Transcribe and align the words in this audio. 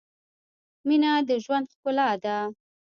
مینه 0.87 1.11
د 1.27 1.29
ژوند 1.43 1.67
ښلا 1.79 2.09
ده 2.23 2.37